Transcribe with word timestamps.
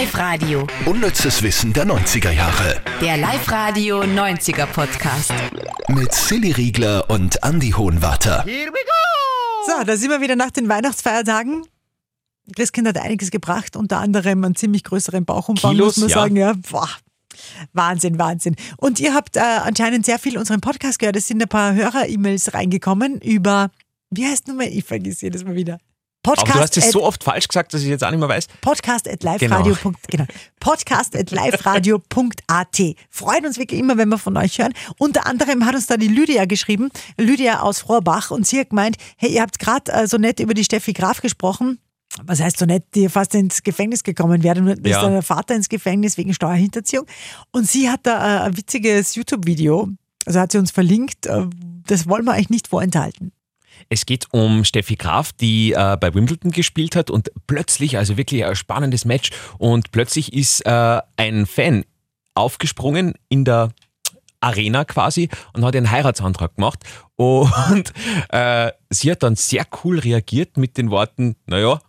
Live-Radio. 0.00 0.64
Unnützes 0.86 1.42
Wissen 1.42 1.72
der 1.72 1.84
90er 1.84 2.30
Jahre. 2.30 2.80
Der 3.00 3.16
Live-Radio 3.16 4.02
90er 4.02 4.66
Podcast. 4.66 5.32
Mit 5.88 6.14
Silly 6.14 6.52
Riegler 6.52 7.10
und 7.10 7.42
Andy 7.42 7.72
Hohenwarter. 7.72 8.46
So, 9.66 9.84
da 9.84 9.96
sind 9.96 10.10
wir 10.10 10.20
wieder 10.20 10.36
nach 10.36 10.52
den 10.52 10.68
Weihnachtsfeiertagen. 10.68 11.66
Christkind 12.54 12.86
hat 12.86 12.98
einiges 12.98 13.32
gebracht, 13.32 13.74
unter 13.74 13.98
anderem 13.98 14.44
einen 14.44 14.54
ziemlich 14.54 14.84
größeren 14.84 15.24
Bauchumfang, 15.24 15.72
Kilos, 15.72 15.96
muss 15.96 16.02
man 16.02 16.10
ja. 16.10 16.14
sagen. 16.14 16.36
Ja, 16.36 16.52
boah. 16.70 16.88
Wahnsinn, 17.72 18.20
Wahnsinn. 18.20 18.54
Und 18.76 19.00
ihr 19.00 19.14
habt 19.14 19.36
äh, 19.36 19.40
anscheinend 19.40 20.06
sehr 20.06 20.20
viel 20.20 20.38
unseren 20.38 20.60
Podcast 20.60 21.00
gehört. 21.00 21.16
Es 21.16 21.26
sind 21.26 21.42
ein 21.42 21.48
paar 21.48 21.74
Hörer-E-Mails 21.74 22.54
reingekommen 22.54 23.20
über, 23.20 23.72
wie 24.10 24.26
heißt 24.26 24.46
nun 24.46 24.58
mal, 24.58 24.68
ich 24.68 24.84
vergesse 24.84 25.26
jedes 25.26 25.44
Mal 25.44 25.56
wieder. 25.56 25.80
Aber 26.38 26.52
du 26.52 26.58
hast 26.60 26.76
es 26.76 26.90
so 26.90 27.02
oft 27.04 27.24
falsch 27.24 27.48
gesagt, 27.48 27.72
dass 27.74 27.82
ich 27.82 27.88
jetzt 27.88 28.04
auch 28.04 28.10
nicht 28.10 28.20
mehr 28.20 28.28
weiß. 28.28 28.46
Podcast 28.60 29.08
at 29.08 29.22
liveradio. 29.22 29.76
Genau. 30.08 30.24
Podcast 30.60 31.16
at 31.16 31.30
liveradio.at. 31.30 32.80
Freut 33.10 33.44
uns 33.46 33.58
wirklich 33.58 33.80
immer, 33.80 33.96
wenn 33.96 34.08
wir 34.08 34.18
von 34.18 34.36
euch 34.36 34.58
hören. 34.58 34.72
Unter 34.98 35.26
anderem 35.26 35.64
hat 35.64 35.74
uns 35.74 35.86
da 35.86 35.96
die 35.96 36.08
Lydia 36.08 36.44
geschrieben, 36.44 36.90
Lydia 37.16 37.60
aus 37.60 37.88
Rohrbach, 37.88 38.30
und 38.30 38.46
sie 38.46 38.60
hat 38.60 38.70
gemeint, 38.70 38.96
hey, 39.16 39.30
ihr 39.32 39.42
habt 39.42 39.58
gerade 39.58 39.92
äh, 39.92 40.06
so 40.06 40.16
nett 40.18 40.40
über 40.40 40.54
die 40.54 40.64
Steffi 40.64 40.92
Graf 40.92 41.20
gesprochen. 41.20 41.78
Was 42.24 42.40
heißt 42.40 42.58
so 42.58 42.64
nett, 42.66 42.84
die 42.94 43.08
fast 43.08 43.34
ins 43.34 43.62
Gefängnis 43.62 44.02
gekommen 44.02 44.42
wäre. 44.42 44.58
Und 44.60 44.68
ist 44.68 44.86
Ja. 44.86 45.08
der 45.08 45.22
Vater 45.22 45.54
ins 45.54 45.68
Gefängnis 45.68 46.16
wegen 46.16 46.34
Steuerhinterziehung. 46.34 47.06
Und 47.52 47.68
sie 47.68 47.88
hat 47.90 48.00
da 48.04 48.44
äh, 48.44 48.46
ein 48.46 48.56
witziges 48.56 49.14
YouTube-Video, 49.14 49.88
also 50.26 50.40
hat 50.40 50.52
sie 50.52 50.58
uns 50.58 50.70
verlinkt. 50.70 51.26
Äh, 51.26 51.46
das 51.86 52.08
wollen 52.08 52.24
wir 52.24 52.32
euch 52.32 52.50
nicht 52.50 52.68
vorenthalten. 52.68 53.32
Es 53.90 54.04
geht 54.06 54.26
um 54.32 54.64
Steffi 54.64 54.96
Graf, 54.96 55.32
die 55.32 55.72
äh, 55.72 55.96
bei 55.98 56.14
Wimbledon 56.14 56.50
gespielt 56.50 56.94
hat 56.94 57.10
und 57.10 57.30
plötzlich, 57.46 57.96
also 57.96 58.16
wirklich 58.16 58.44
ein 58.44 58.54
spannendes 58.56 59.04
Match, 59.04 59.30
und 59.58 59.90
plötzlich 59.92 60.32
ist 60.32 60.60
äh, 60.66 61.00
ein 61.16 61.46
Fan 61.46 61.84
aufgesprungen 62.34 63.14
in 63.28 63.44
der 63.44 63.70
Arena 64.40 64.84
quasi 64.84 65.28
und 65.52 65.64
hat 65.64 65.74
einen 65.74 65.90
Heiratsantrag 65.90 66.54
gemacht. 66.56 66.84
Und 67.16 67.92
äh, 68.28 68.70
sie 68.90 69.10
hat 69.10 69.22
dann 69.22 69.36
sehr 69.36 69.66
cool 69.82 69.98
reagiert 69.98 70.56
mit 70.56 70.76
den 70.78 70.90
Worten, 70.90 71.36
naja, 71.46 71.80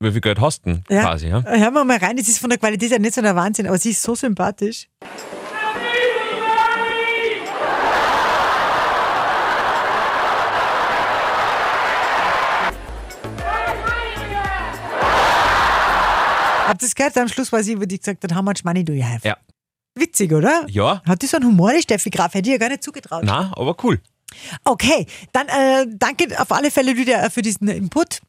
wie 0.00 0.12
viel 0.12 0.20
Geld 0.20 0.40
hast 0.40 0.66
du 0.66 0.70
denn 0.72 0.84
Ja. 0.90 1.02
quasi? 1.02 1.28
Ja? 1.28 1.42
Hören 1.44 1.72
wir 1.72 1.84
mal 1.84 1.96
rein, 1.98 2.18
es 2.18 2.28
ist 2.28 2.38
von 2.38 2.50
der 2.50 2.58
Qualität 2.58 2.90
ja 2.90 2.98
nicht 2.98 3.14
so 3.14 3.22
der 3.22 3.36
Wahnsinn, 3.36 3.66
aber 3.66 3.78
sie 3.78 3.90
ist 3.90 4.02
so 4.02 4.14
sympathisch. 4.14 4.88
Habt 16.66 16.82
ihr 16.82 16.86
das 16.88 16.94
gehört? 16.94 17.16
Am 17.18 17.28
Schluss 17.28 17.52
war 17.52 17.62
sie, 17.62 17.78
wo 17.80 17.84
die 17.84 17.98
gesagt 17.98 18.24
hat, 18.24 18.34
how 18.34 18.42
much 18.42 18.64
money 18.64 18.84
do 18.84 18.92
you 18.92 19.04
have? 19.04 19.26
Ja. 19.26 19.36
Witzig, 19.96 20.32
oder? 20.32 20.66
Ja, 20.68 21.02
Hat 21.06 21.22
die 21.22 21.26
so 21.26 21.36
einen 21.36 21.46
Humor, 21.46 21.72
die 21.72 21.82
Steffi 21.82 22.10
Graf? 22.10 22.34
Hätte 22.34 22.48
ich 22.48 22.52
ja 22.54 22.58
gar 22.58 22.68
nicht 22.68 22.82
zugetraut. 22.82 23.22
na, 23.24 23.52
aber 23.56 23.76
cool. 23.84 24.00
Okay, 24.64 25.06
dann 25.32 25.46
äh, 25.48 25.86
danke 25.88 26.40
auf 26.40 26.50
alle 26.50 26.70
Fälle 26.72 26.96
wieder 26.96 27.30
für 27.30 27.42
diesen 27.42 27.68
Input. 27.68 28.20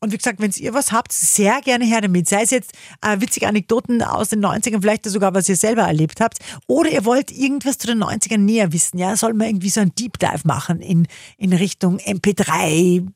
Und 0.00 0.12
wie 0.12 0.18
gesagt, 0.18 0.38
wenn 0.40 0.50
ihr 0.56 0.74
was 0.74 0.92
habt, 0.92 1.12
sehr 1.12 1.62
gerne 1.62 1.86
her 1.86 2.02
damit. 2.02 2.28
Sei 2.28 2.42
es 2.42 2.50
jetzt 2.50 2.72
äh, 3.00 3.18
witzige 3.22 3.48
Anekdoten 3.48 4.02
aus 4.02 4.28
den 4.28 4.44
90ern, 4.44 4.82
vielleicht 4.82 5.06
sogar, 5.08 5.32
was 5.34 5.48
ihr 5.48 5.56
selber 5.56 5.82
erlebt 5.82 6.20
habt. 6.20 6.40
Oder 6.66 6.90
ihr 6.90 7.06
wollt 7.06 7.30
irgendwas 7.30 7.78
zu 7.78 7.86
den 7.86 8.02
90ern 8.04 8.36
näher 8.38 8.70
wissen. 8.74 8.98
Ja, 8.98 9.16
soll 9.16 9.32
man 9.32 9.46
irgendwie 9.48 9.70
so 9.70 9.80
ein 9.80 9.94
Deep 9.94 10.18
Dive 10.18 10.42
machen 10.44 10.80
in, 10.82 11.06
in 11.38 11.54
Richtung 11.54 11.96
MP3, 11.98 13.06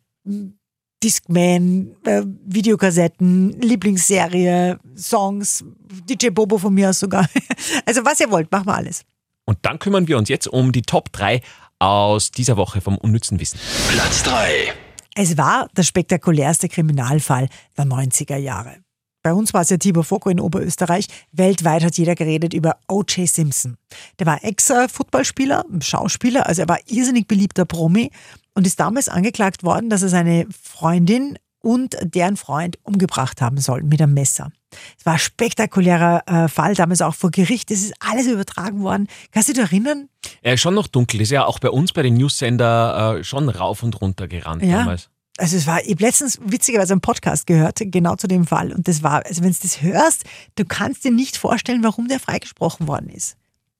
Discman, 1.03 1.95
äh, 2.05 2.23
Videokassetten, 2.45 3.61
Lieblingsserie, 3.61 4.79
Songs, 4.97 5.65
DJ 6.09 6.31
Bobo 6.31 6.59
von 6.59 6.75
mir 6.75 6.91
aus 6.91 7.01
sogar. 7.01 7.29
Also 7.87 8.05
was 8.05 8.21
ihr 8.21 8.31
wollt, 8.31 8.51
machen 8.51 8.67
wir 8.67 8.75
alles. 8.75 9.05
Und 9.45 9.59
dann 9.63 9.79
kümmern 9.79 10.09
wir 10.09 10.19
uns 10.19 10.29
jetzt 10.29 10.47
um 10.47 10.73
die 10.73 10.83
Top 10.83 11.13
3 11.13 11.41
aus 11.79 12.31
dieser 12.31 12.57
Woche 12.57 12.81
vom 12.81 12.99
unnützen 12.99 13.41
Wissen. 13.41 13.59
Platz 13.91 14.23
3. 14.25 14.73
Es 15.15 15.37
war 15.37 15.69
der 15.77 15.83
spektakulärste 15.83 16.69
Kriminalfall 16.69 17.49
der 17.77 17.85
90er 17.85 18.37
Jahre. 18.37 18.77
Bei 19.23 19.33
uns 19.33 19.53
war 19.53 19.63
es 19.63 19.71
ja 19.71 19.77
Tibor 19.77 20.05
Foko 20.05 20.31
in 20.31 20.41
Oberösterreich. 20.41 21.07
Weltweit 21.33 21.85
hat 21.85 21.99
jeder 21.99 22.15
geredet 22.15 22.55
über 22.55 22.79
O.J. 22.89 23.29
Simpson. 23.29 23.77
Der 24.19 24.27
war 24.27 24.45
Ex-Footballspieler, 24.45 25.65
Schauspieler, 25.81 26.47
also 26.47 26.63
er 26.63 26.69
war 26.69 26.79
irrsinnig 26.87 27.27
beliebter 27.27 27.65
Promi 27.65 28.11
und 28.59 28.67
ist 28.67 28.81
damals 28.81 29.09
angeklagt 29.09 29.63
worden, 29.63 29.89
dass 29.89 30.03
er 30.03 30.09
seine 30.09 30.49
Freundin 30.51 31.39
und 31.61 31.97
deren 32.03 32.37
Freund 32.37 32.77
umgebracht 32.83 33.41
haben 33.41 33.59
soll 33.59 33.85
mit 33.85 34.03
einem 34.03 34.15
Messer. 34.15 34.51
Es 34.99 35.07
war 35.07 35.13
ein 35.13 35.19
spektakulärer 35.21 36.23
äh, 36.27 36.49
Fall, 36.49 36.75
damals 36.75 37.01
auch 37.03 37.15
vor 37.15 37.31
Gericht. 37.31 37.71
Es 37.71 37.83
ist 37.85 37.95
alles 38.01 38.27
übertragen 38.27 38.81
worden. 38.83 39.07
Kannst 39.31 39.49
du 39.49 39.53
dich 39.53 39.63
erinnern? 39.63 40.09
Er 40.43 40.55
ist 40.55 40.61
schon 40.61 40.75
noch 40.75 40.89
dunkel, 40.89 41.21
ist 41.21 41.31
ja 41.31 41.47
auch 41.47 41.61
bei 41.61 41.71
uns 41.71 41.93
bei 41.93 42.03
den 42.03 42.15
Newsender 42.15 43.19
äh, 43.19 43.23
schon 43.25 43.49
rauf 43.49 43.85
und 43.85 44.01
runter 44.01 44.27
gerannt 44.27 44.65
Ja. 44.65 44.79
damals. 44.79 45.09
Also 45.37 45.57
es 45.57 45.69
war, 45.69 45.81
ich 45.85 45.93
habe 45.93 46.03
letztens 46.03 46.41
witzigerweise 46.45 46.95
einen 46.95 47.01
Podcast 47.01 47.47
gehört, 47.47 47.79
genau 47.81 48.17
zu 48.17 48.27
dem 48.27 48.45
Fall. 48.45 48.73
Und 48.73 48.89
das 48.89 49.05
war, 49.05 49.25
also 49.25 49.45
wenn 49.45 49.53
du 49.53 49.59
das 49.63 49.83
hörst, 49.83 50.25
du 50.57 50.65
kannst 50.65 51.05
dir 51.05 51.13
nicht 51.13 51.37
vorstellen, 51.37 51.85
warum 51.85 52.09
der 52.09 52.19
freigesprochen 52.19 52.89
worden 52.89 53.09
ist. 53.09 53.37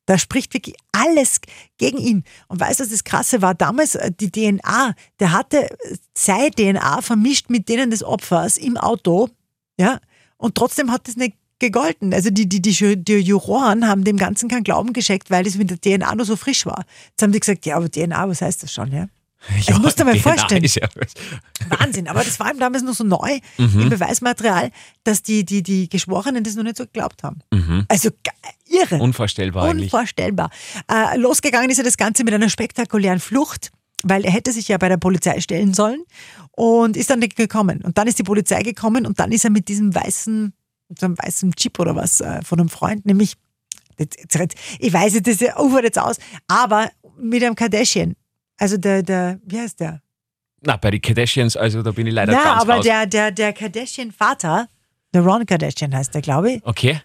Da 0.09 0.17
spricht 0.17 0.55
wirklich 0.55 0.75
alles 0.91 1.39
gegen 1.77 1.99
ihn. 1.99 2.25
Und 2.49 2.61
weißt 2.61 2.81
du, 2.81 2.85
was 2.85 2.91
das 2.91 3.05
Krasse 3.05 3.43
war? 3.43 3.55
Damals 3.55 3.95
äh, 3.95 4.11
die 4.11 4.31
DNA, 4.31 4.95
der 5.21 5.33
hatte 5.33 5.69
seine 6.17 6.51
DNA 6.51 7.03
vermischt 7.03 7.51
mit 7.51 7.69
denen 7.69 7.91
des 7.91 8.03
Opfers 8.03 8.57
im 8.57 8.79
Auto, 8.79 9.29
ja, 9.79 10.01
und 10.39 10.55
trotzdem 10.55 10.91
hat 10.91 11.09
das 11.09 11.17
nicht 11.17 11.37
gegolten. 11.59 12.15
Also 12.15 12.31
die, 12.31 12.49
die, 12.49 12.63
die, 12.63 13.05
die 13.05 13.19
Juroren 13.19 13.87
haben 13.87 14.03
dem 14.03 14.17
Ganzen 14.17 14.49
keinen 14.49 14.65
Glauben 14.65 14.95
geschenkt, 14.95 15.31
weil 15.31 15.45
das 15.45 15.57
mit 15.57 15.69
der 15.69 15.79
DNA 15.79 16.15
nur 16.15 16.25
so 16.25 16.37
frisch 16.37 16.65
war. 16.65 16.87
Jetzt 17.11 17.23
haben 17.23 17.33
die 17.33 17.41
gesagt, 17.41 17.67
ja, 17.67 17.77
aber 17.77 17.91
DNA, 17.91 18.31
was 18.31 18.41
heißt 18.41 18.63
das 18.63 18.73
schon, 18.73 18.91
ja? 18.91 19.09
Ja, 19.67 19.79
musst 19.79 19.99
du 19.99 20.05
dir 20.05 20.11
mal 20.11 20.19
DNA 20.19 20.23
vorstellen. 20.37 20.65
Ja, 20.65 20.89
Wahnsinn, 21.79 22.09
aber 22.09 22.25
das 22.25 22.39
war 22.41 22.53
ihm 22.53 22.59
damals 22.59 22.83
noch 22.83 22.95
so 22.95 23.05
neu 23.05 23.39
im 23.57 23.89
Beweismaterial, 23.89 24.71
dass 25.05 25.23
die, 25.23 25.45
die, 25.45 25.63
die 25.63 25.89
Geschworenen 25.89 26.43
das 26.45 26.55
noch 26.57 26.65
nicht 26.65 26.77
so 26.77 26.85
geglaubt 26.85 27.23
haben. 27.23 27.39
Also 27.89 28.11
ge- 28.11 28.33
irre. 28.81 28.97
unvorstellbar. 28.97 29.69
Unvorstellbar. 29.69 30.51
Äh, 30.91 31.17
losgegangen 31.19 31.71
ist 31.71 31.79
ja 31.79 31.85
das 31.85 31.97
Ganze 31.97 32.25
mit 32.25 32.35
einer 32.35 32.49
spektakulären 32.49 33.21
Flucht, 33.21 33.71
weil 34.03 34.25
er 34.25 34.33
hätte 34.33 34.53
sich 34.53 34.69
ja 34.69 34.77
bei 34.79 34.89
der 34.89 34.97
Polizei 34.97 35.41
stellen 35.41 35.73
sollen 35.75 36.03
und 36.53 36.97
ist 36.97 37.11
dann 37.11 37.21
nicht 37.21 37.37
gekommen. 37.37 37.83
Und 37.83 37.97
dann 37.99 38.07
ist 38.09 38.19
die 38.19 38.25
Polizei 38.25 38.63
gekommen 38.63 39.07
und 39.07 39.19
dann 39.21 39.33
ist 39.33 39.45
er 39.45 39.51
mit 39.51 39.69
diesem 39.69 39.95
weißen, 39.95 40.53
so 40.99 41.07
einem 41.07 41.17
weißen 41.19 41.53
Chip 41.55 41.79
oder 41.79 41.95
was 41.97 42.21
äh, 42.21 42.41
von 42.43 42.59
einem 42.61 42.69
Freund, 42.69 43.07
nämlich, 43.07 43.35
ich 44.79 44.93
weiß 44.93 45.15
jetzt, 45.15 45.27
das 45.43 45.57
ufert 45.59 45.85
jetzt 45.85 45.99
aus, 45.99 46.17
aber 46.47 46.91
mit 47.21 47.43
einem 47.43 47.55
Kardashian. 47.55 48.15
Also 48.59 48.77
der, 48.77 49.03
der, 49.03 49.39
wie 49.45 49.59
heißt 49.59 49.81
der? 49.81 50.03
Na, 50.61 50.77
bei 50.77 50.91
den 50.91 51.01
Kardashians, 51.01 51.57
also 51.57 51.83
da 51.83 51.93
bin 51.93 52.07
ich 52.07 52.13
leider 52.15 52.33
Ja, 52.33 52.43
ganz 52.43 52.63
aber 52.63 52.75
raus. 52.77 52.85
der, 52.85 53.07
der, 53.07 53.31
der 53.31 53.53
Kardashian-Vater, 53.53 54.69
der 55.15 55.23
Ron 55.23 55.47
Kardashian 55.47 55.95
heißt 55.95 56.15
der, 56.15 56.21
glaube 56.23 56.53
ich, 56.53 56.67
okay, 56.67 57.01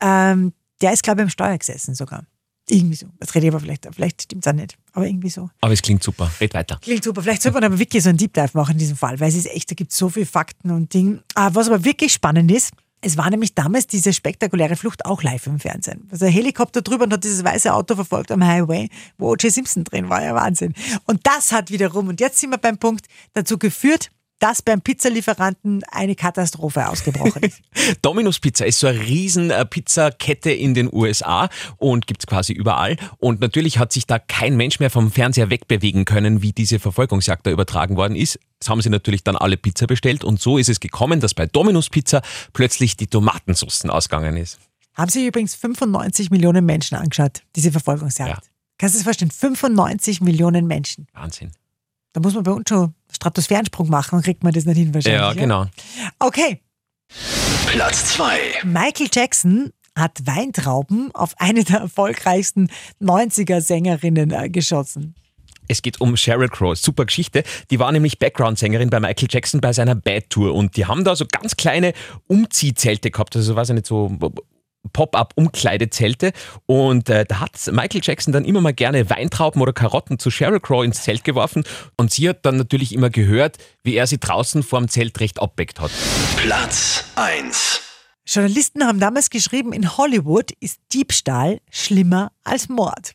ähm, 0.00 0.52
der 0.82 0.92
ist, 0.92 1.02
glaube 1.02 1.20
ich, 1.20 1.24
im 1.24 1.30
Steuer 1.30 1.56
gesessen 1.56 1.94
sogar. 1.94 2.24
Irgendwie 2.68 2.94
so. 2.96 3.06
Das 3.20 3.34
rede 3.34 3.46
ich 3.46 3.52
aber 3.52 3.60
vielleicht, 3.60 3.86
vielleicht 3.92 4.22
stimmt 4.22 4.44
es 4.46 4.50
auch 4.50 4.56
nicht, 4.56 4.76
aber 4.92 5.06
irgendwie 5.06 5.28
so. 5.30 5.50
aber 5.60 5.72
es 5.72 5.82
klingt 5.82 6.02
super. 6.02 6.30
Red 6.40 6.54
weiter. 6.54 6.78
Klingt 6.80 7.04
super. 7.04 7.22
Vielleicht 7.22 7.42
sollte 7.42 7.54
man 7.56 7.64
aber 7.64 7.78
wirklich 7.78 8.02
so 8.02 8.08
einen 8.08 8.16
Deep 8.18 8.32
Dive 8.32 8.50
machen 8.54 8.72
in 8.72 8.78
diesem 8.78 8.96
Fall, 8.96 9.20
weil 9.20 9.28
es 9.28 9.34
ist 9.34 9.46
echt, 9.46 9.70
da 9.70 9.74
gibt 9.74 9.92
es 9.92 9.98
so 9.98 10.08
viele 10.08 10.24
Fakten 10.26 10.70
und 10.70 10.92
Dinge. 10.94 11.22
Ah, 11.34 11.50
was 11.52 11.68
aber 11.68 11.84
wirklich 11.84 12.12
spannend 12.12 12.50
ist, 12.50 12.72
es 13.04 13.18
war 13.18 13.28
nämlich 13.28 13.54
damals 13.54 13.86
diese 13.86 14.12
spektakuläre 14.12 14.76
Flucht 14.76 15.04
auch 15.04 15.22
live 15.22 15.46
im 15.46 15.60
Fernsehen. 15.60 16.08
Also 16.10 16.24
ein 16.24 16.32
Helikopter 16.32 16.80
drüber 16.80 17.04
und 17.04 17.12
hat 17.12 17.24
dieses 17.24 17.44
weiße 17.44 17.72
Auto 17.72 17.94
verfolgt 17.94 18.32
am 18.32 18.44
Highway, 18.44 18.88
wo 19.18 19.32
O.J. 19.32 19.52
Simpson 19.52 19.84
drin 19.84 20.08
war. 20.08 20.22
Ja, 20.22 20.34
Wahnsinn. 20.34 20.74
Und 21.04 21.20
das 21.26 21.52
hat 21.52 21.70
wiederum, 21.70 22.08
und 22.08 22.20
jetzt 22.20 22.38
sind 22.38 22.50
wir 22.50 22.58
beim 22.58 22.78
Punkt, 22.78 23.06
dazu 23.34 23.58
geführt, 23.58 24.10
dass 24.44 24.60
beim 24.60 24.82
Pizzalieferanten 24.82 25.84
eine 25.90 26.14
Katastrophe 26.14 26.86
ausgebrochen 26.86 27.44
ist. 27.44 27.62
Domino's 28.02 28.38
Pizza 28.38 28.66
ist 28.66 28.78
so 28.78 28.86
eine 28.86 29.00
riesen 29.00 29.50
äh, 29.50 29.64
Pizzakette 29.64 30.50
in 30.50 30.74
den 30.74 30.92
USA 30.92 31.48
und 31.78 32.06
gibt's 32.06 32.26
quasi 32.26 32.52
überall. 32.52 32.98
Und 33.16 33.40
natürlich 33.40 33.78
hat 33.78 33.90
sich 33.90 34.06
da 34.06 34.18
kein 34.18 34.54
Mensch 34.58 34.80
mehr 34.80 34.90
vom 34.90 35.10
Fernseher 35.10 35.48
wegbewegen 35.48 36.04
können, 36.04 36.42
wie 36.42 36.52
diese 36.52 36.78
Verfolgungsjagd 36.78 37.46
da 37.46 37.52
übertragen 37.52 37.96
worden 37.96 38.16
ist. 38.16 38.38
Das 38.58 38.68
haben 38.68 38.82
sie 38.82 38.90
natürlich 38.90 39.24
dann 39.24 39.36
alle 39.36 39.56
Pizza 39.56 39.86
bestellt 39.86 40.24
und 40.24 40.42
so 40.42 40.58
ist 40.58 40.68
es 40.68 40.78
gekommen, 40.78 41.20
dass 41.20 41.32
bei 41.32 41.46
Domino's 41.46 41.88
Pizza 41.88 42.20
plötzlich 42.52 42.98
die 42.98 43.06
Tomatensoßen 43.06 43.88
ausgegangen 43.88 44.36
ist. 44.36 44.58
Haben 44.92 45.08
sich 45.10 45.24
übrigens 45.24 45.54
95 45.54 46.30
Millionen 46.30 46.66
Menschen 46.66 46.98
angeschaut, 46.98 47.40
diese 47.56 47.72
Verfolgungsjagd. 47.72 48.28
Ja. 48.28 48.50
Kannst 48.76 48.94
du 48.94 48.98
das 48.98 49.04
vorstellen? 49.04 49.30
95 49.30 50.20
Millionen 50.20 50.66
Menschen. 50.66 51.06
Wahnsinn. 51.14 51.50
Da 52.14 52.20
muss 52.20 52.34
man 52.34 52.44
bei 52.44 52.52
uns 52.52 52.68
schon 52.68 52.94
Stratosphärensprung 53.12 53.90
machen 53.90 54.16
und 54.16 54.24
kriegt 54.24 54.42
man 54.42 54.52
das 54.52 54.64
nicht 54.64 54.78
hin 54.78 54.94
wahrscheinlich. 54.94 55.20
Ja, 55.20 55.32
genau. 55.34 55.66
Okay, 56.18 56.60
Platz 57.66 58.06
2. 58.14 58.38
Michael 58.64 59.08
Jackson 59.12 59.72
hat 59.96 60.26
Weintrauben 60.26 61.10
auf 61.14 61.34
eine 61.38 61.64
der 61.64 61.80
erfolgreichsten 61.80 62.68
90er-Sängerinnen 63.00 64.30
äh, 64.32 64.48
geschossen. 64.48 65.14
Es 65.66 65.80
geht 65.80 66.00
um 66.00 66.16
Sheryl 66.16 66.48
Crow, 66.48 66.76
super 66.76 67.06
Geschichte. 67.06 67.42
Die 67.70 67.78
war 67.78 67.90
nämlich 67.90 68.18
Background-Sängerin 68.18 68.90
bei 68.90 69.00
Michael 69.00 69.28
Jackson 69.30 69.60
bei 69.60 69.72
seiner 69.72 69.94
Bad 69.94 70.28
Tour 70.28 70.54
und 70.54 70.76
die 70.76 70.84
haben 70.84 71.04
da 71.04 71.16
so 71.16 71.24
ganz 71.26 71.56
kleine 71.56 71.94
Umziehzelte 72.26 73.10
gehabt, 73.10 73.34
also 73.34 73.56
weiß 73.56 73.70
ich 73.70 73.74
nicht, 73.74 73.86
so 73.86 74.16
Pop-up-Umkleidezelte 74.92 76.32
und 76.66 77.08
äh, 77.08 77.24
da 77.24 77.40
hat 77.40 77.52
Michael 77.72 78.00
Jackson 78.02 78.32
dann 78.32 78.44
immer 78.44 78.60
mal 78.60 78.74
gerne 78.74 79.08
Weintrauben 79.10 79.60
oder 79.62 79.72
Karotten 79.72 80.18
zu 80.18 80.30
Sheryl 80.30 80.60
Crow 80.60 80.84
ins 80.84 81.02
Zelt 81.02 81.24
geworfen 81.24 81.64
und 81.96 82.12
sie 82.12 82.28
hat 82.28 82.44
dann 82.44 82.56
natürlich 82.56 82.92
immer 82.92 83.10
gehört, 83.10 83.58
wie 83.82 83.96
er 83.96 84.06
sie 84.06 84.18
draußen 84.18 84.62
vorm 84.62 84.88
Zelt 84.88 85.18
recht 85.20 85.40
abbeckt 85.40 85.80
hat. 85.80 85.90
Platz 86.36 87.04
1. 87.16 87.80
Journalisten 88.26 88.84
haben 88.84 89.00
damals 89.00 89.28
geschrieben, 89.28 89.72
in 89.72 89.96
Hollywood 89.96 90.52
ist 90.60 90.80
Diebstahl 90.92 91.60
schlimmer 91.70 92.32
als 92.42 92.68
Mord. 92.68 93.12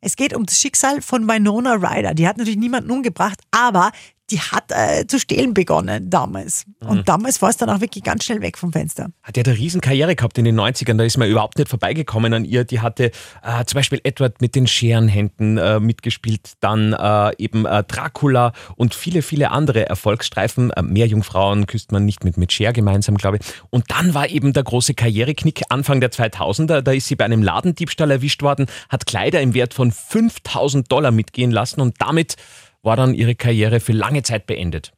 Es 0.00 0.16
geht 0.16 0.34
um 0.34 0.46
das 0.46 0.60
Schicksal 0.60 1.02
von 1.02 1.28
Winona 1.28 1.74
Ryder. 1.74 2.14
Die 2.14 2.26
hat 2.26 2.36
natürlich 2.36 2.58
niemanden 2.58 2.90
umgebracht, 2.90 3.40
aber 3.50 3.90
die 4.30 4.40
hat 4.40 4.70
äh, 4.70 5.06
zu 5.06 5.18
stehlen 5.18 5.54
begonnen 5.54 6.10
damals. 6.10 6.66
Und 6.80 7.08
damals 7.08 7.40
war 7.40 7.48
es 7.48 7.56
dann 7.56 7.70
auch 7.70 7.80
wirklich 7.80 8.04
ganz 8.04 8.24
schnell 8.24 8.42
weg 8.42 8.58
vom 8.58 8.72
Fenster. 8.72 9.08
Hat 9.22 9.36
ja 9.36 9.42
eine 9.42 9.56
riesen 9.56 9.80
Karriere 9.80 10.14
gehabt 10.14 10.36
in 10.36 10.44
den 10.44 10.58
90ern, 10.58 10.96
da 10.96 11.04
ist 11.04 11.16
man 11.16 11.28
überhaupt 11.28 11.56
nicht 11.56 11.68
vorbeigekommen 11.68 12.34
an 12.34 12.44
ihr. 12.44 12.64
Die 12.64 12.80
hatte 12.80 13.10
äh, 13.42 13.64
zum 13.64 13.76
Beispiel 13.76 14.00
Edward 14.04 14.40
mit 14.42 14.54
den 14.54 14.66
Scherenhänden 14.66 15.56
äh, 15.56 15.80
mitgespielt, 15.80 16.52
dann 16.60 16.92
äh, 16.92 17.32
eben 17.38 17.64
äh, 17.64 17.84
Dracula 17.84 18.52
und 18.76 18.94
viele, 18.94 19.22
viele 19.22 19.50
andere 19.50 19.88
Erfolgsstreifen. 19.88 20.70
Äh, 20.72 20.82
Meerjungfrauen 20.82 21.66
küsst 21.66 21.92
man 21.92 22.04
nicht 22.04 22.24
mit, 22.24 22.36
mit 22.36 22.52
Cher 22.52 22.72
gemeinsam, 22.74 23.16
glaube 23.16 23.38
ich. 23.38 23.46
Und 23.70 23.90
dann 23.90 24.12
war 24.12 24.28
eben 24.28 24.52
der 24.52 24.62
große 24.62 24.92
Karriereknick 24.92 25.62
Anfang 25.70 26.00
der 26.00 26.10
2000er. 26.10 26.82
Da 26.82 26.92
ist 26.92 27.08
sie 27.08 27.16
bei 27.16 27.24
einem 27.24 27.42
Ladendiebstahl 27.42 28.10
erwischt 28.10 28.42
worden, 28.42 28.66
hat 28.90 29.06
Kleider 29.06 29.40
im 29.40 29.54
Wert 29.54 29.72
von 29.72 29.90
5000 29.90 30.90
Dollar 30.92 31.12
mitgehen 31.12 31.50
lassen 31.50 31.80
und 31.80 31.94
damit 31.98 32.36
war 32.82 32.96
dann 32.96 33.14
ihre 33.14 33.34
Karriere 33.34 33.80
für 33.80 33.92
lange 33.92 34.22
Zeit 34.22 34.46
beendet. 34.46 34.92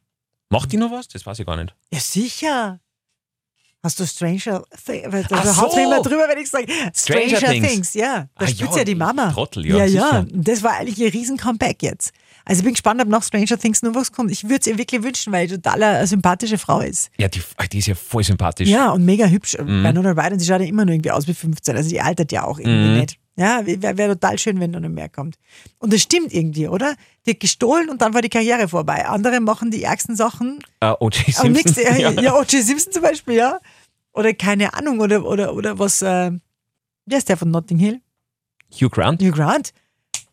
Macht 0.49 0.71
die 0.71 0.77
noch 0.77 0.91
was? 0.91 1.07
Das 1.07 1.25
weiß 1.25 1.39
ich 1.39 1.45
gar 1.45 1.55
nicht. 1.57 1.73
Ja, 1.93 1.99
sicher. 1.99 2.79
Hast 3.83 3.99
du 3.99 4.05
Stranger 4.05 4.63
Things? 4.85 5.27
Da 5.29 5.37
Ach 5.43 5.55
so. 5.71 5.75
mich 5.75 5.85
immer 5.85 6.01
drüber, 6.03 6.27
wenn 6.29 6.37
ich 6.37 6.49
sage 6.51 6.67
Stranger 6.95 7.37
Stranger, 7.37 7.51
Things. 7.51 7.67
Things. 7.67 7.93
Ja, 7.95 8.27
da 8.37 8.45
Ah, 8.45 8.47
spielt 8.47 8.69
ja, 8.71 8.77
ja 8.77 8.83
die 8.83 8.93
Mama. 8.93 9.31
Trottel, 9.31 9.65
ja, 9.65 9.77
ja, 9.77 9.85
ja. 10.19 10.25
Das 10.31 10.61
war 10.61 10.73
eigentlich 10.73 10.99
ihr 10.99 11.11
riesen 11.11 11.35
Comeback 11.37 11.81
jetzt. 11.81 12.11
Also 12.45 12.59
ich 12.59 12.63
bin 12.65 12.73
gespannt, 12.73 13.01
ob 13.01 13.07
nach 13.07 13.23
Stranger 13.23 13.57
Things 13.57 13.81
noch 13.81 13.95
was 13.95 14.11
kommt. 14.11 14.29
Ich 14.29 14.43
würde 14.43 14.57
es 14.59 14.67
ihr 14.67 14.77
wirklich 14.77 15.01
wünschen, 15.01 15.33
weil 15.33 15.49
sie 15.49 15.55
total 15.55 15.81
eine 15.81 16.05
sympathische 16.05 16.59
Frau 16.59 16.81
ist. 16.81 17.09
Ja, 17.17 17.27
die, 17.27 17.41
die 17.71 17.79
ist 17.79 17.87
ja 17.87 17.95
voll 17.95 18.23
sympathisch. 18.23 18.69
Ja, 18.69 18.91
und 18.91 19.03
mega 19.03 19.25
hübsch. 19.25 19.57
Mhm. 19.57 19.81
Bei 19.81 19.91
Nona 19.91 20.11
Ryder, 20.11 20.39
sie 20.39 20.45
schaut 20.45 20.61
ja 20.61 20.67
immer 20.67 20.85
nur 20.85 20.93
irgendwie 20.93 21.11
aus 21.11 21.27
wie 21.27 21.33
15. 21.33 21.75
Also 21.75 21.89
die 21.89 22.01
altert 22.01 22.31
ja 22.31 22.43
auch 22.43 22.59
irgendwie 22.59 22.89
Mhm. 22.89 22.99
nicht. 22.99 23.17
Ja, 23.37 23.65
wäre 23.65 23.97
wär 23.97 24.07
total 24.09 24.37
schön, 24.37 24.59
wenn 24.59 24.71
noch 24.71 24.81
mehr 24.81 25.09
kommt. 25.09 25.37
Und 25.79 25.93
das 25.93 26.01
stimmt 26.01 26.33
irgendwie, 26.33 26.67
oder? 26.67 26.95
Die 27.25 27.31
hat 27.31 27.39
gestohlen 27.39 27.89
und 27.89 28.01
dann 28.01 28.13
war 28.13 28.21
die 28.21 28.29
Karriere 28.29 28.67
vorbei. 28.67 29.05
Andere 29.07 29.39
machen 29.39 29.71
die 29.71 29.83
ärgsten 29.83 30.15
Sachen 30.15 30.59
Äh, 30.81 30.93
O.J. 30.99 31.23
aber 31.37 31.47
Simpson. 31.47 31.51
nix, 31.51 31.75
ja, 31.81 31.95
ja. 31.95 32.11
ja. 32.11 32.33
O.J. 32.35 32.61
Simpson 32.63 32.91
zum 32.91 33.01
Beispiel, 33.01 33.35
ja. 33.35 33.59
Oder 34.13 34.33
keine 34.33 34.73
Ahnung, 34.73 34.99
oder, 34.99 35.25
oder, 35.25 35.55
oder 35.55 35.79
was, 35.79 36.01
äh, 36.01 36.31
wer 37.05 37.17
ist 37.17 37.29
der 37.29 37.37
von 37.37 37.49
Notting 37.51 37.77
Hill? 37.77 38.01
Hugh 38.73 38.89
Grant. 38.89 39.21
Hugh 39.21 39.31
Grant. 39.31 39.73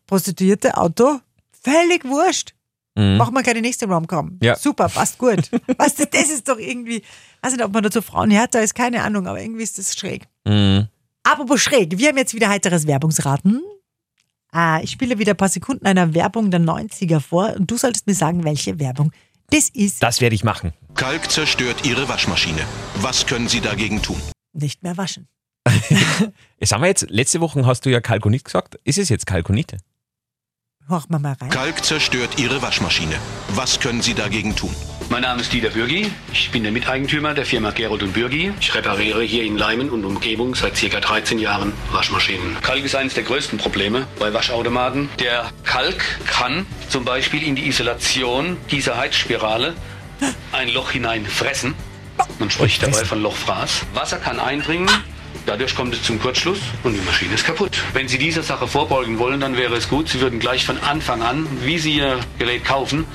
Prostituierte, 0.05 0.75
Auto, 0.75 1.19
völlig 1.63 2.03
wurscht. 2.03 2.53
Mhm. 2.95 3.17
Machen 3.17 3.33
wir 3.33 3.43
keine 3.43 3.61
nächste 3.61 3.85
Rom-Com. 3.87 4.39
Ja. 4.43 4.55
Super, 4.57 4.89
passt 4.89 5.17
gut. 5.17 5.49
weißt 5.77 5.99
du, 5.99 6.05
das 6.05 6.29
ist 6.29 6.49
doch 6.49 6.57
irgendwie, 6.57 7.01
weiß 7.41 7.53
nicht, 7.53 7.63
ob 7.63 7.71
man 7.73 7.83
dazu 7.83 8.01
Frauen 8.01 8.31
härter 8.31 8.61
ist, 8.61 8.75
keine 8.75 9.03
Ahnung, 9.03 9.27
aber 9.27 9.39
irgendwie 9.41 9.63
ist 9.63 9.77
das 9.77 9.95
schräg. 9.95 10.27
Mhm. 10.45 10.87
Apropos 11.31 11.61
schräg, 11.61 11.95
wir 11.95 12.07
haben 12.07 12.17
jetzt 12.17 12.33
wieder 12.33 12.49
heiteres 12.49 12.87
Werbungsraten. 12.87 13.61
Ah, 14.51 14.79
ich 14.81 14.89
spiele 14.89 15.19
wieder 15.19 15.33
ein 15.33 15.37
paar 15.37 15.49
Sekunden 15.49 15.85
einer 15.85 16.15
Werbung 16.15 16.49
der 16.49 16.59
90er 16.59 17.19
vor 17.19 17.53
und 17.55 17.69
du 17.69 17.77
solltest 17.77 18.07
mir 18.07 18.15
sagen, 18.15 18.43
welche 18.43 18.79
Werbung 18.79 19.11
das 19.51 19.69
ist. 19.69 20.01
Das 20.01 20.21
werde 20.21 20.33
ich 20.33 20.43
machen. 20.43 20.73
Kalk 20.95 21.29
zerstört 21.29 21.85
Ihre 21.85 22.09
Waschmaschine. 22.09 22.61
Was 22.95 23.27
können 23.27 23.47
Sie 23.47 23.61
dagegen 23.61 24.01
tun? 24.01 24.19
Nicht 24.53 24.81
mehr 24.81 24.97
waschen. 24.97 25.27
Jetzt 26.59 26.71
haben 26.71 26.81
wir 26.81 26.87
jetzt, 26.87 27.07
letzte 27.11 27.41
Woche 27.41 27.63
hast 27.63 27.85
du 27.85 27.91
ja 27.91 28.01
Kalkonit 28.01 28.43
gesagt. 28.43 28.79
Ist 28.83 28.97
es 28.97 29.09
jetzt 29.09 29.27
Kalkonite? 29.27 29.77
Horch 30.89 31.09
mal 31.09 31.19
mal 31.19 31.33
rein. 31.33 31.51
Kalk 31.51 31.85
zerstört 31.85 32.39
Ihre 32.39 32.59
Waschmaschine. 32.63 33.15
Was 33.49 33.79
können 33.79 34.01
Sie 34.01 34.15
dagegen 34.15 34.55
tun? 34.55 34.73
Mein 35.11 35.23
Name 35.23 35.41
ist 35.41 35.51
Dieter 35.51 35.71
Bürgi. 35.71 36.11
Ich 36.31 36.51
bin 36.51 36.61
der 36.61 36.71
Miteigentümer 36.71 37.33
der 37.33 37.43
Firma 37.43 37.71
Gerold 37.71 38.03
und 38.03 38.13
Bürgi. 38.13 38.53
Ich 38.59 38.75
repariere 38.75 39.23
hier 39.23 39.43
in 39.43 39.57
Leimen 39.57 39.89
und 39.89 40.05
Umgebung 40.05 40.53
seit 40.53 40.75
ca. 40.75 40.99
13 40.99 41.39
Jahren 41.39 41.73
Waschmaschinen. 41.91 42.57
Kalk 42.61 42.85
ist 42.85 42.93
eines 42.93 43.15
der 43.15 43.23
größten 43.23 43.57
Probleme 43.57 44.05
bei 44.19 44.31
Waschautomaten. 44.31 45.09
Der 45.17 45.49
Kalk 45.63 46.03
kann 46.27 46.67
zum 46.89 47.05
Beispiel 47.05 47.41
in 47.41 47.55
die 47.55 47.67
Isolation 47.67 48.57
dieser 48.69 48.97
Heizspirale 48.97 49.73
ein 50.51 50.69
Loch 50.69 50.91
hineinfressen. 50.91 51.73
Man 52.37 52.51
spricht 52.51 52.83
dabei 52.83 53.03
von 53.03 53.19
Lochfraß. 53.23 53.87
Wasser 53.95 54.17
kann 54.17 54.39
eindringen. 54.39 54.89
Dadurch 55.47 55.75
kommt 55.75 55.95
es 55.95 56.03
zum 56.03 56.21
Kurzschluss 56.21 56.59
und 56.83 56.93
die 56.93 57.01
Maschine 57.01 57.33
ist 57.33 57.45
kaputt. 57.45 57.71
Wenn 57.93 58.07
Sie 58.07 58.19
dieser 58.19 58.43
Sache 58.43 58.67
vorbeugen 58.67 59.17
wollen, 59.17 59.39
dann 59.39 59.57
wäre 59.57 59.75
es 59.75 59.89
gut, 59.89 60.07
Sie 60.09 60.21
würden 60.21 60.39
gleich 60.39 60.65
von 60.65 60.77
Anfang 60.79 61.23
an, 61.23 61.47
wie 61.63 61.79
Sie 61.79 61.97
Ihr 61.97 62.19
Gerät 62.37 62.63
kaufen, 62.65 63.05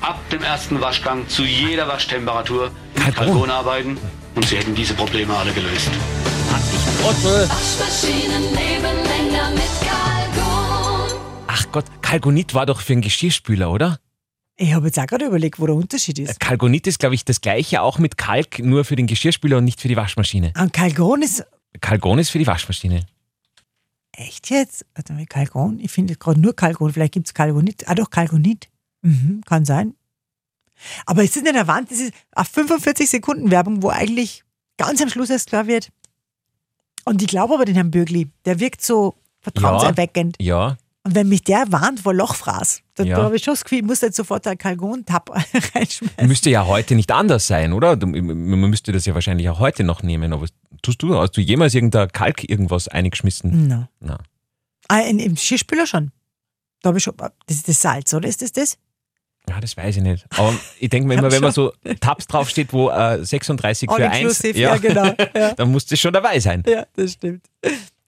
ab 0.00 0.18
dem 0.30 0.42
ersten 0.42 0.80
Waschgang 0.80 1.28
zu 1.28 1.44
jeder 1.44 1.88
Waschtemperatur 1.88 2.70
mit 2.94 3.02
Kalkon. 3.02 3.26
Kalkon 3.26 3.50
arbeiten 3.50 3.98
und 4.34 4.46
Sie 4.46 4.56
hätten 4.56 4.74
diese 4.74 4.94
Probleme 4.94 5.34
alle 5.36 5.52
gelöst. 5.52 5.90
Waschmaschinen 7.02 8.42
leben 8.42 8.96
länger 9.04 9.50
mit 9.50 9.70
Kalkon. 9.80 11.18
Ach 11.46 11.66
Gott, 11.72 11.84
Kalkonit 12.02 12.54
war 12.54 12.66
doch 12.66 12.80
für 12.80 12.92
einen 12.94 13.02
Geschirrspüler, 13.02 13.70
oder? 13.70 13.98
Ich 14.56 14.74
habe 14.74 14.86
jetzt 14.86 14.98
auch 14.98 15.06
gerade 15.06 15.24
überlegt, 15.24 15.58
wo 15.58 15.66
der 15.66 15.74
Unterschied 15.74 16.18
ist. 16.18 16.38
Kalkonit 16.38 16.86
ist, 16.86 16.98
glaube 16.98 17.14
ich, 17.14 17.24
das 17.24 17.40
gleiche 17.40 17.80
auch 17.80 17.98
mit 17.98 18.18
Kalk, 18.18 18.58
nur 18.58 18.84
für 18.84 18.96
den 18.96 19.06
Geschirrspüler 19.06 19.58
und 19.58 19.64
nicht 19.64 19.80
für 19.80 19.88
die 19.88 19.96
Waschmaschine. 19.96 20.52
An 20.54 20.70
Kalkon 20.70 21.22
ist. 21.22 21.46
Kalkon 21.80 22.18
ist 22.18 22.30
für 22.30 22.38
die 22.38 22.46
Waschmaschine. 22.46 23.06
Echt 24.12 24.50
jetzt? 24.50 24.84
Warte 24.94 25.14
mal, 25.14 25.24
Kalkon? 25.24 25.80
Ich 25.80 25.90
finde 25.90 26.16
gerade 26.16 26.38
nur 26.38 26.54
Kalkon. 26.54 26.92
Vielleicht 26.92 27.14
gibt 27.14 27.28
es 27.28 27.34
Kalkonit. 27.34 27.88
Ah, 27.88 27.94
doch, 27.94 28.10
Kalkonit. 28.10 28.68
Mhm, 29.02 29.42
kann 29.46 29.64
sein. 29.64 29.94
Aber 31.06 31.22
es 31.24 31.36
ist 31.36 31.42
nicht 31.42 31.54
erwartet, 31.54 31.90
das 31.90 31.98
ist 32.00 32.12
eine 32.32 32.44
45 32.44 33.08
Sekunden 33.10 33.50
Werbung, 33.50 33.82
wo 33.82 33.88
eigentlich 33.90 34.44
ganz 34.78 35.00
am 35.02 35.08
Schluss 35.10 35.30
erst 35.30 35.48
klar 35.48 35.66
wird. 35.66 35.90
Und 37.04 37.20
ich 37.22 37.28
glaube 37.28 37.54
aber 37.54 37.64
den 37.64 37.74
Herrn 37.74 37.90
Bürgli, 37.90 38.28
der 38.44 38.60
wirkt 38.60 38.82
so 38.82 39.14
vertrauenserweckend. 39.40 40.36
Ja, 40.40 40.76
Und 41.02 41.14
wenn 41.14 41.28
mich 41.28 41.42
der 41.44 41.64
warnt 41.72 42.00
vor 42.00 42.12
Lochfraß, 42.14 42.82
dann 42.94 43.06
Ja. 43.06 43.16
da 43.16 43.22
habe 43.24 43.36
ich 43.36 43.42
schon 43.44 43.52
das 43.54 43.64
Gefühl, 43.64 43.78
ich 43.78 43.84
muss 43.84 44.00
jetzt 44.02 44.16
sofort 44.16 44.46
einen 44.46 44.58
Kalkon-Tab 44.58 45.30
reinschmeißen. 45.74 46.26
müsste 46.28 46.50
ja 46.50 46.66
heute 46.66 46.94
nicht 46.94 47.10
anders 47.10 47.46
sein, 47.46 47.72
oder? 47.72 47.96
Man 47.96 48.70
müsste 48.70 48.92
das 48.92 49.06
ja 49.06 49.14
wahrscheinlich 49.14 49.48
auch 49.48 49.58
heute 49.58 49.82
noch 49.84 50.02
nehmen. 50.02 50.32
Aber 50.34 50.46
tust 50.82 51.02
du, 51.02 51.14
hast 51.18 51.36
du 51.36 51.40
jemals 51.40 51.74
irgendein 51.74 52.08
Kalk 52.12 52.48
irgendwas 52.48 52.88
eingeschmissen? 52.88 53.66
No. 53.68 53.86
Na. 54.00 54.18
Ah, 54.88 55.00
in, 55.00 55.18
Im 55.18 55.34
Geschirrspüler 55.36 55.86
schon. 55.86 56.12
Da 56.82 56.88
habe 56.88 56.98
ich 56.98 57.04
schon. 57.04 57.14
Das 57.16 57.56
ist 57.56 57.68
das 57.68 57.80
Salz, 57.80 58.12
oder? 58.14 58.28
Ist 58.28 58.42
das 58.42 58.52
das? 58.52 58.76
Ja, 59.48 59.60
das 59.60 59.76
weiß 59.76 59.96
ich 59.96 60.02
nicht. 60.02 60.26
Aber 60.36 60.54
ich 60.78 60.88
denke 60.90 61.08
mir 61.08 61.14
immer, 61.18 61.30
wenn 61.32 61.42
man 61.42 61.52
so 61.52 61.72
Tabs 62.00 62.26
draufsteht, 62.26 62.72
wo 62.72 62.90
äh, 62.90 63.24
36 63.24 63.90
für 63.90 64.08
1, 64.08 64.18
inclusive, 64.18 64.58
ja, 64.58 64.76
genau. 64.76 65.12
Ja. 65.34 65.54
dann 65.54 65.70
muss 65.72 65.86
das 65.86 65.98
schon 65.98 66.12
dabei 66.12 66.38
sein. 66.38 66.62
ja, 66.66 66.86
das 66.94 67.12
stimmt. 67.14 67.44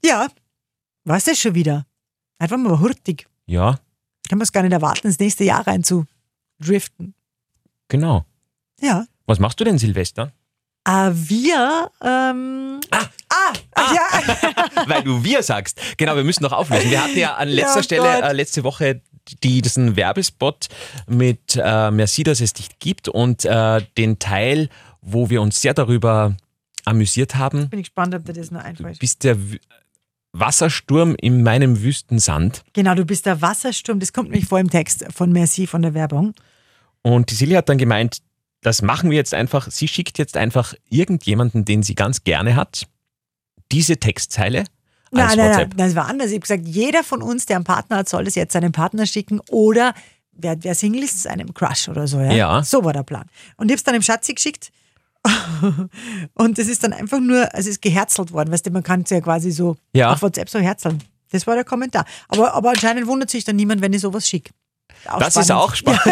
Ja, 0.05 0.29
was 1.05 1.25
das 1.25 1.39
schon 1.41 1.55
wieder? 1.55 1.85
Einfach 2.39 2.57
mal 2.59 2.79
hurtig. 2.79 3.27
Ja, 3.47 3.79
Kann 4.29 4.39
man 4.39 4.43
es 4.43 4.53
gar 4.53 4.63
nicht 4.63 4.73
erwarten, 4.73 5.09
ins 5.09 5.19
nächste 5.19 5.45
Jahr 5.45 5.67
rein 5.67 5.83
zu 5.85 6.07
driften. 6.61 7.15
genau. 7.89 8.25
Ja. 8.81 9.07
Was 9.27 9.39
machst 9.39 9.61
du 9.61 9.65
denn, 9.65 9.79
Silvester? 9.79 10.33
Ah, 10.85 11.11
wir, 11.15 11.91
ähm, 12.03 12.81
ah, 12.91 13.05
ah, 13.29 13.53
ja, 13.95 14.87
Weil 14.89 15.05
du 15.05 15.23
wir 15.23 15.45
sagst. 15.45 15.81
Genau, 15.97 16.17
wir 16.17 16.25
müssen 16.25 16.43
noch 16.43 16.51
auflösen. 16.51 16.91
Wir 16.91 17.03
hatten 17.05 17.17
ja 17.17 17.35
an 17.37 17.49
letzter 17.49 17.77
Ja, 17.77 17.83
Stelle 17.85 18.23
äh, 18.23 18.33
letzte 18.33 18.65
Woche 18.65 19.01
die, 19.43 19.63
diesen 19.63 19.97
Werbespot 19.97 20.69
mit 21.07 21.57
äh, 21.57 21.91
Merci, 21.91 22.23
dass 22.25 22.41
es 22.41 22.53
dich 22.53 22.79
gibt 22.79 23.09
und 23.09 23.45
äh, 23.45 23.81
den 23.97 24.19
Teil, 24.19 24.69
wo 25.01 25.31
wir 25.31 25.43
uns 25.43 25.61
sehr 25.61 25.75
darüber 25.75 26.37
amüsiert 26.85 27.37
haben, 27.37 27.69
bin 27.69 27.81
ich 27.81 27.87
gespannt, 27.87 28.15
ob 28.15 28.25
dir 28.25 28.33
das 28.33 28.51
noch 28.51 28.63
einfällt. 28.63 28.99
bist 28.99 29.25
der 29.25 29.39
W- 29.53 29.59
Wassersturm 30.33 31.15
in 31.21 31.43
meinem 31.43 31.83
Wüstensand. 31.83 32.65
Genau, 32.73 32.95
du 32.95 33.05
bist 33.05 33.27
der 33.27 33.43
Wassersturm, 33.43 34.01
das 34.01 34.13
kommt 34.13 34.31
nämlich 34.31 34.49
vor 34.49 34.59
im 34.59 34.71
Text 34.71 35.05
von 35.13 35.31
Merci 35.31 35.67
von 35.67 35.83
der 35.83 35.95
Werbung. 35.95 36.35
Und 37.03 37.31
die 37.31 37.35
Silja 37.35 37.59
hat 37.59 37.69
dann 37.69 37.79
gemeint, 37.79 38.19
das 38.63 38.81
machen 38.81 39.11
wir 39.11 39.17
jetzt 39.17 39.35
einfach. 39.35 39.71
Sie 39.71 39.89
schickt 39.89 40.19
jetzt 40.19 40.37
einfach 40.37 40.75
irgendjemanden, 40.89 41.65
den 41.65 41.83
sie 41.83 41.95
ganz 41.95 42.25
gerne 42.25 42.57
hat, 42.57 42.87
diese 43.73 43.99
Textzeile 43.99 44.65
Nein, 45.13 45.37
nein, 45.37 45.51
nein, 45.51 45.71
das 45.77 45.95
war 45.95 46.09
anders. 46.09 46.29
Ich 46.29 46.35
habe 46.35 46.41
gesagt, 46.41 46.67
jeder 46.67 47.05
von 47.05 47.23
uns, 47.23 47.47
der 47.47 47.57
einen 47.57 47.65
Partner 47.65 47.99
hat, 47.99 48.09
soll 48.09 48.25
das 48.25 48.35
jetzt 48.35 48.53
seinem 48.53 48.73
Partner 48.73 49.07
schicken 49.07 49.41
oder 49.51 49.95
wer, 50.33 50.57
wer 50.65 50.75
Single 50.75 51.03
ist, 51.03 51.23
seinem 51.23 51.53
Crush 51.53 51.89
oder 51.89 52.07
so. 52.07 52.19
Ja? 52.21 52.33
Ja. 52.33 52.63
So 52.65 52.83
war 52.85 52.93
der 52.93 53.03
Plan. 53.03 53.27
Und 53.57 53.67
ich 53.67 53.73
habe 53.73 53.77
es 53.79 53.85
dann 53.85 53.95
dem 53.95 54.03
Schatzi 54.03 54.33
geschickt 54.35 54.73
und 56.35 56.59
es 56.59 56.69
ist 56.69 56.83
dann 56.83 56.93
einfach 56.93 57.21
nur, 57.21 57.43
also 57.55 57.69
es 57.69 57.77
ist 57.77 57.83
geherzelt 57.83 58.33
worden, 58.33 58.51
weißt 58.53 58.67
du, 58.67 58.71
man 58.71 58.83
kann 58.83 59.03
es 59.03 59.11
ja 59.11 59.21
quasi 59.21 59.51
so 59.51 59.77
Ja. 59.93 60.13
auf 60.13 60.23
WhatsApp 60.23 60.49
so 60.49 60.59
herzeln. 60.59 61.03
Das 61.31 61.47
war 61.47 61.55
der 61.55 61.65
Kommentar. 61.65 62.05
Aber, 62.29 62.53
aber 62.55 62.71
anscheinend 62.71 63.07
wundert 63.07 63.31
sich 63.31 63.45
dann 63.45 63.57
niemand, 63.57 63.81
wenn 63.81 63.93
ich 63.93 64.01
sowas 64.01 64.29
schicke. 64.29 64.51
Das 65.19 65.37
ist 65.37 65.47
spannend. 65.47 65.63
auch 65.63 65.75
spannend. 65.75 66.01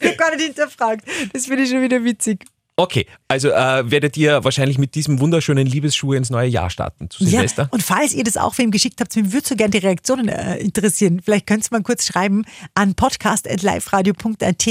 Ich 0.00 0.08
habe 0.08 0.16
gar 0.16 0.34
nicht 0.34 0.44
hinterfragt. 0.46 1.04
Das 1.32 1.46
finde 1.46 1.62
ich 1.64 1.70
schon 1.70 1.80
wieder 1.82 2.02
witzig. 2.04 2.44
Okay, 2.82 3.06
also 3.28 3.50
äh, 3.50 3.88
werdet 3.88 4.16
ihr 4.16 4.42
wahrscheinlich 4.42 4.76
mit 4.76 4.96
diesem 4.96 5.20
wunderschönen 5.20 5.68
Liebesschuh 5.68 6.14
ins 6.14 6.30
neue 6.30 6.48
Jahr 6.48 6.68
starten 6.68 7.08
zu 7.10 7.24
Silvester? 7.24 7.62
Ja, 7.62 7.68
und 7.70 7.80
falls 7.80 8.12
ihr 8.12 8.24
das 8.24 8.36
auch 8.36 8.58
wem 8.58 8.72
geschickt 8.72 9.00
habt, 9.00 9.14
mir 9.14 9.32
würde 9.32 9.46
so 9.46 9.54
gerne 9.54 9.70
die 9.70 9.78
Reaktionen 9.78 10.26
äh, 10.26 10.56
interessieren. 10.56 11.20
Vielleicht 11.24 11.46
könnt 11.46 11.64
ihr 11.64 11.68
mal 11.70 11.84
kurz 11.84 12.04
schreiben 12.04 12.44
an 12.74 12.96
podcast.liferadio.at, 12.96 14.66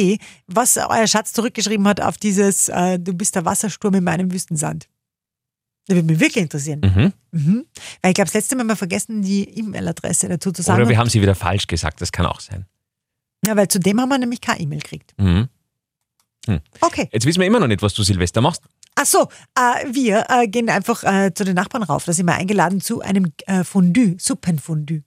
was 0.48 0.76
euer 0.76 1.08
Schatz 1.08 1.32
zurückgeschrieben 1.32 1.88
hat 1.88 2.02
auf 2.02 2.18
dieses 2.18 2.68
äh, 2.68 3.00
Du 3.00 3.14
bist 3.14 3.36
der 3.36 3.46
Wassersturm 3.46 3.94
in 3.96 4.04
meinem 4.04 4.30
Wüstensand. 4.34 4.90
Das 5.88 5.96
würde 5.96 6.08
mich 6.12 6.20
wirklich 6.20 6.44
interessieren. 6.44 6.82
Mhm. 6.84 7.14
Mhm. 7.32 7.66
Weil 8.02 8.12
ich 8.12 8.16
glaube, 8.16 8.26
das 8.28 8.34
letzte 8.34 8.58
Mal 8.58 8.64
haben 8.64 8.68
wir 8.68 8.76
vergessen, 8.76 9.22
die 9.22 9.48
E-Mail-Adresse 9.58 10.28
dazu 10.28 10.52
zu 10.52 10.64
sagen. 10.64 10.82
Oder 10.82 10.90
wir 10.90 10.98
haben 10.98 11.10
sie 11.10 11.22
wieder 11.22 11.36
falsch 11.36 11.66
gesagt, 11.66 12.02
das 12.02 12.12
kann 12.12 12.26
auch 12.26 12.42
sein. 12.42 12.66
ja, 13.48 13.56
weil 13.56 13.70
zu 13.70 13.80
dem 13.80 14.02
haben 14.02 14.10
wir 14.10 14.18
nämlich 14.18 14.42
keine 14.42 14.60
E-Mail 14.60 14.80
gekriegt. 14.80 15.14
Mhm. 15.18 15.48
Okay. 16.80 17.10
Jetzt 17.12 17.26
wissen 17.26 17.40
wir 17.40 17.48
immer 17.48 17.60
noch 17.60 17.68
nicht, 17.68 17.82
was 17.82 17.94
du 17.94 18.04
Silvester 18.04 18.42
machst. 18.42 18.64
Ach 18.96 19.06
so, 19.06 19.28
äh, 19.56 19.86
wir 19.94 20.26
äh, 20.30 20.48
gehen 20.48 20.70
einfach 20.70 21.04
äh, 21.04 21.34
zu 21.34 21.46
den 21.46 21.56
Nachbarn 21.56 21.84
rauf. 21.84 22.06
Da 22.06 22.14
sind 22.14 22.26
wir 22.26 22.36
eingeladen 22.36 22.82
zu 22.82 23.02
einem 23.02 23.32
äh, 23.46 23.64
Fondue, 23.64 24.16
Suppenfondue. 24.20 25.04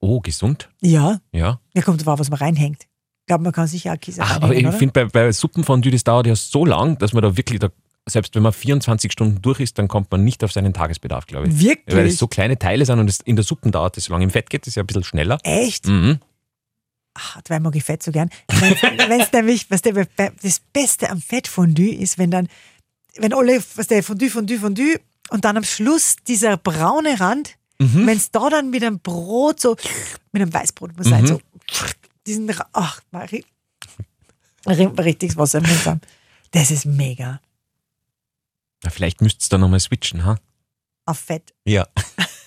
Oh, 0.00 0.20
gesund. 0.20 0.68
Ja, 0.80 1.20
Ja. 1.32 1.60
ja 1.74 1.82
kommt 1.82 2.04
drauf, 2.04 2.18
was 2.18 2.30
man 2.30 2.38
reinhängt. 2.38 2.82
Ich 2.82 3.26
glaube, 3.26 3.44
man 3.44 3.52
kann 3.52 3.66
sich 3.66 3.88
auch 3.88 3.98
Käse 4.00 4.22
Ach, 4.22 4.40
aber 4.40 4.54
ich 4.54 4.66
finde, 4.66 4.92
bei, 4.92 5.04
bei 5.04 5.32
Suppenfondue, 5.32 5.92
das 5.92 6.02
dauert 6.02 6.26
ja 6.26 6.34
so 6.34 6.64
lang, 6.64 6.98
dass 6.98 7.12
man 7.12 7.22
da 7.22 7.36
wirklich, 7.36 7.60
da, 7.60 7.68
selbst 8.08 8.34
wenn 8.34 8.42
man 8.42 8.52
24 8.52 9.12
Stunden 9.12 9.40
durch 9.40 9.60
ist, 9.60 9.78
dann 9.78 9.86
kommt 9.86 10.10
man 10.10 10.24
nicht 10.24 10.42
auf 10.42 10.50
seinen 10.50 10.72
Tagesbedarf, 10.72 11.26
glaube 11.26 11.48
ich. 11.48 11.60
Wirklich? 11.60 11.96
Weil 11.96 12.06
es 12.06 12.18
so 12.18 12.26
kleine 12.26 12.58
Teile 12.58 12.84
sind 12.84 12.98
und 12.98 13.08
es 13.08 13.20
in 13.20 13.36
der 13.36 13.44
Suppe 13.44 13.70
dauert 13.70 13.96
das 13.96 14.04
so 14.04 14.12
lange. 14.12 14.24
Im 14.24 14.30
Fett 14.30 14.50
geht 14.50 14.66
es 14.66 14.74
ja 14.74 14.82
ein 14.82 14.86
bisschen 14.86 15.04
schneller. 15.04 15.38
Echt? 15.44 15.86
Mhm. 15.86 16.18
Ach, 17.14 17.40
dabei 17.42 17.60
mag 17.60 17.74
ich 17.76 17.84
Fett 17.84 18.02
so 18.02 18.12
gern. 18.12 18.30
Wenn 18.48 19.20
es 19.20 19.32
nämlich, 19.32 19.70
was 19.70 19.82
der, 19.82 19.92
das 20.16 20.60
Beste 20.72 21.10
am 21.10 21.20
Fettfondue 21.20 21.94
ist, 21.94 22.18
wenn 22.18 22.30
dann, 22.30 22.48
wenn 23.16 23.32
alle, 23.34 23.62
was 23.76 23.86
der 23.88 24.02
Fondue, 24.02 24.30
Fondue, 24.30 24.58
Fondue 24.58 25.00
und 25.30 25.44
dann 25.44 25.56
am 25.56 25.64
Schluss 25.64 26.16
dieser 26.26 26.56
braune 26.56 27.18
Rand, 27.20 27.56
Mhm. 27.82 28.06
wenn 28.06 28.18
es 28.18 28.30
da 28.30 28.50
dann 28.50 28.68
mit 28.68 28.84
einem 28.84 29.00
Brot 29.00 29.58
so, 29.58 29.74
mit 30.32 30.42
einem 30.42 30.52
Weißbrot 30.52 30.94
muss 30.98 31.06
sein, 31.06 31.22
Mhm. 31.22 31.26
so, 31.28 31.40
diesen, 32.26 32.54
ach, 32.74 33.00
Marie, 33.10 33.42
richtig 34.66 35.34
Wasser 35.38 35.58
im 35.60 35.64
Mund 35.66 35.86
haben. 35.86 36.00
Das 36.50 36.70
ist 36.70 36.84
mega. 36.84 37.40
Na, 38.84 38.90
vielleicht 38.90 39.22
müsst 39.22 39.42
ihr 39.44 39.48
da 39.48 39.56
nochmal 39.58 39.80
switchen, 39.80 40.26
ha? 40.26 40.36
Auf 41.06 41.20
Fett. 41.20 41.54
Ja. 41.64 41.86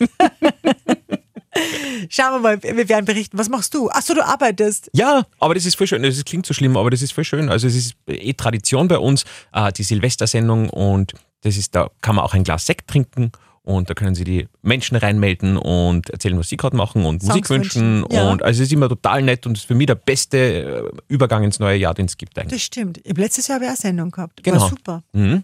Schauen 2.15 2.33
wir 2.33 2.39
mal, 2.39 2.61
wir 2.61 2.89
werden 2.89 3.05
berichten. 3.05 3.39
Was 3.39 3.49
machst 3.49 3.73
du? 3.73 3.89
Achso, 3.89 4.13
du 4.13 4.23
arbeitest. 4.23 4.87
Ja, 4.93 5.25
aber 5.39 5.55
das 5.55 5.65
ist 5.65 5.75
voll 5.75 5.87
schön. 5.87 6.03
Das 6.03 6.23
klingt 6.23 6.45
so 6.45 6.53
schlimm, 6.53 6.77
aber 6.77 6.91
das 6.91 7.01
ist 7.01 7.11
voll 7.11 7.23
schön. 7.23 7.49
Also 7.49 7.65
es 7.65 7.75
ist 7.75 7.95
eh 8.05 8.33
Tradition 8.33 8.87
bei 8.87 8.99
uns, 8.99 9.25
äh, 9.51 9.71
die 9.71 9.81
Silvestersendung 9.81 10.69
und 10.69 11.13
das 11.41 11.57
ist, 11.57 11.73
da 11.73 11.89
kann 12.01 12.15
man 12.15 12.23
auch 12.23 12.35
ein 12.35 12.43
Glas 12.43 12.67
Sekt 12.67 12.87
trinken 12.87 13.31
und 13.63 13.89
da 13.89 13.95
können 13.95 14.13
sie 14.13 14.25
die 14.25 14.47
Menschen 14.61 14.95
reinmelden 14.95 15.57
und 15.57 16.11
erzählen, 16.11 16.37
was 16.37 16.49
sie 16.49 16.57
gerade 16.57 16.77
machen 16.77 17.03
und 17.03 17.23
Songs 17.23 17.29
Musik 17.29 17.49
wünschen. 17.49 18.05
ja. 18.11 18.29
Und 18.29 18.43
also 18.43 18.61
es 18.61 18.67
ist 18.67 18.73
immer 18.73 18.89
total 18.89 19.23
nett 19.23 19.47
und 19.47 19.57
ist 19.57 19.65
für 19.65 19.73
mich 19.73 19.87
der 19.87 19.95
beste 19.95 20.37
äh, 20.37 20.91
Übergang 21.07 21.43
ins 21.43 21.57
neue 21.57 21.77
Jahr, 21.79 21.95
den 21.95 22.05
es 22.05 22.17
gibt 22.17 22.37
eigentlich. 22.37 22.59
Das 22.59 22.61
stimmt. 22.61 22.99
Ich 23.03 23.09
hab 23.09 23.17
letztes 23.17 23.47
Jahr 23.47 23.55
habe 23.55 23.65
ich 23.65 23.69
auch 23.69 23.73
eine 23.73 23.81
Sendung 23.81 24.11
gehabt. 24.11 24.43
Genau. 24.43 24.61
War 24.61 24.69
super. 24.69 25.03
Mhm. 25.13 25.43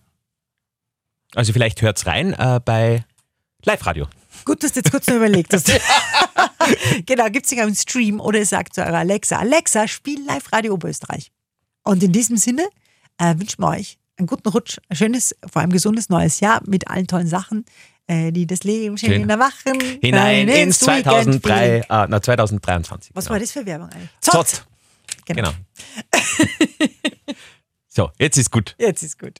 Also 1.34 1.52
vielleicht 1.52 1.82
hört's 1.82 2.06
rein 2.06 2.34
äh, 2.34 2.60
bei 2.64 3.06
Live-Radio. 3.66 4.08
Gut, 4.46 4.64
dass 4.64 4.74
du 4.74 4.80
jetzt 4.80 4.92
kurz 4.92 5.08
noch 5.08 5.16
überlegt 5.16 5.54
hast. 5.54 5.72
genau, 7.06 7.26
gibt 7.30 7.46
es 7.46 7.50
sich 7.50 7.60
im 7.60 7.74
Stream 7.76 8.20
oder 8.20 8.40
ihr 8.40 8.46
sagt 8.46 8.76
zu 8.76 8.82
eurer 8.82 9.00
Alexa, 9.00 9.38
Alexa, 9.38 9.88
spiel 9.88 10.24
live 10.26 10.52
Radio 10.54 10.74
Oberösterreich. 10.74 11.32
Und 11.84 12.04
in 12.04 12.12
diesem 12.12 12.38
Sinne 12.38 12.68
äh, 13.18 13.36
wünschen 13.38 13.62
wir 13.62 13.70
euch 13.70 13.98
einen 14.18 14.28
guten 14.28 14.50
Rutsch, 14.50 14.78
ein 14.90 14.96
schönes, 14.96 15.36
vor 15.52 15.62
allem 15.62 15.72
gesundes 15.72 16.10
neues 16.10 16.40
Jahr 16.40 16.62
mit 16.68 16.88
allen 16.88 17.08
tollen 17.08 17.28
Sachen, 17.28 17.66
äh, 18.08 18.32
die 18.32 18.46
das 18.46 18.64
Leben 18.64 18.98
schön 18.98 19.28
Schön. 19.28 19.38
machen. 19.38 19.80
Hinein 20.02 20.50
Rein 20.50 20.50
ins 20.50 20.82
Weekend 20.82 21.06
2003, 21.06 21.66
Feeling. 21.66 21.84
äh, 21.84 22.08
na, 22.10 22.22
2023. 22.22 23.12
Was 23.14 23.26
genau. 23.26 23.34
war 23.34 23.40
das 23.40 23.52
für 23.52 23.66
Werbung 23.66 23.90
eigentlich? 23.90 24.10
Zott. 24.22 24.66
Genau. 25.26 25.52
Genau. 25.52 25.52
so, 27.88 28.12
jetzt 28.18 28.38
ist 28.38 28.52
gut. 28.52 28.76
Jetzt 28.78 29.04
ist 29.04 29.20
gut. 29.20 29.40